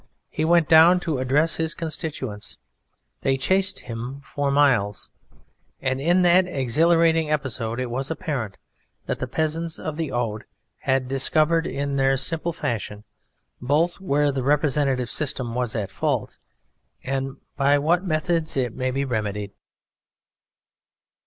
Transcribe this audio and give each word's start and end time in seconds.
He 0.29 0.43
went 0.43 0.67
down 0.67 0.99
to 1.01 1.19
"address 1.19 1.57
his 1.57 1.75
constituents." 1.75 2.57
They 3.21 3.37
chased 3.37 3.81
him 3.81 4.19
for 4.25 4.49
miles. 4.49 5.11
And 5.79 6.01
in 6.01 6.23
that 6.23 6.47
exhilarating 6.47 7.29
episode 7.29 7.79
it 7.79 7.91
was 7.91 8.09
apparent 8.09 8.57
that 9.05 9.19
the 9.19 9.27
peasants 9.27 9.77
of 9.77 9.97
the 9.97 10.11
Aude 10.11 10.45
had 10.79 11.07
discovered 11.07 11.67
in 11.67 11.97
their 11.97 12.17
simple 12.17 12.51
fashion 12.51 13.03
both 13.61 13.99
where 13.99 14.31
the 14.31 14.41
representative 14.41 15.11
system 15.11 15.53
was 15.53 15.75
at 15.75 15.91
fault 15.91 16.39
and 17.03 17.37
by 17.55 17.77
what 17.77 18.03
methods 18.03 18.57
it 18.57 18.73
may 18.73 18.89
be 18.89 19.05
remedied. 19.05 19.51